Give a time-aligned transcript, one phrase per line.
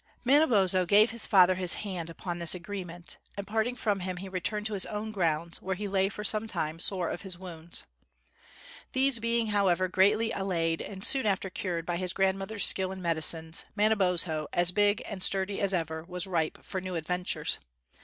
[0.25, 3.19] Manabozho gave his father his hand upon this agreement.
[3.37, 6.47] And parting from him, he returned to his own grounds, where he lay for some
[6.47, 7.85] time sore of his wounds.
[8.93, 13.65] These being, however, greatly allayed and soon after cured by his grandmother's skill in medicines,
[13.75, 17.59] Manabozho, as big and sturdy as ever, was ripe for new adventures.